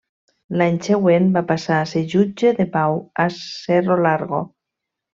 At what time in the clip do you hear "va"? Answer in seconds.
1.35-1.43